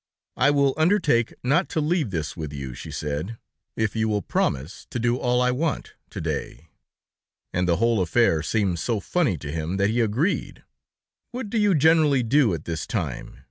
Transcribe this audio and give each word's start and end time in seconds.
"I 0.35 0.49
will 0.49 0.73
undertake 0.77 1.31
not 1.43 1.69
to 1.69 1.79
leave 1.79 2.09
this 2.09 2.35
with 2.35 2.51
you," 2.51 2.73
she 2.73 2.89
said, 2.89 3.37
"if 3.75 3.95
you 3.95 4.09
will 4.09 4.23
promise 4.23 4.87
to 4.89 4.97
do 4.97 5.17
all 5.17 5.39
I 5.43 5.51
want 5.51 5.93
to 6.09 6.19
day." 6.19 6.69
And 7.53 7.67
the 7.67 7.75
whole 7.77 8.01
affair 8.01 8.41
seemed 8.41 8.79
so 8.79 8.99
funny 8.99 9.37
to 9.37 9.51
him 9.51 9.77
that 9.77 9.91
he 9.91 10.01
agreed. 10.01 10.63
"What 11.31 11.51
do 11.51 11.59
you 11.59 11.75
generally 11.75 12.23
do 12.23 12.51
at 12.55 12.65
this 12.65 12.87
time?" 12.87 13.37